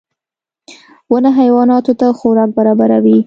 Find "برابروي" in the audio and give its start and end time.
2.57-3.17